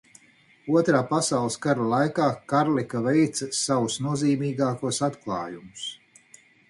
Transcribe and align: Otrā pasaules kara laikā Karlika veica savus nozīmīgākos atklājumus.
Otrā 0.79 1.01
pasaules 1.09 1.57
kara 1.65 1.85
laikā 1.91 2.29
Karlika 2.53 3.01
veica 3.09 3.51
savus 3.59 3.99
nozīmīgākos 4.07 5.01
atklājumus. 5.09 5.87